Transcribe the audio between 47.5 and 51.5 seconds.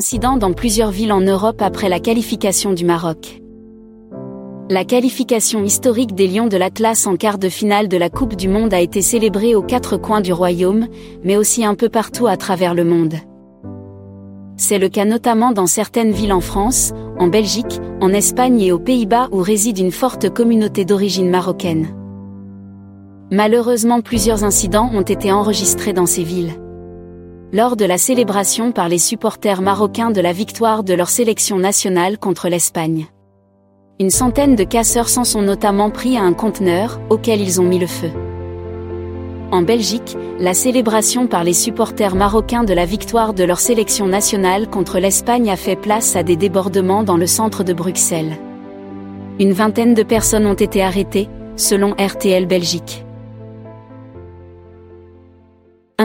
de Bruxelles. Une vingtaine de personnes ont été arrêtées,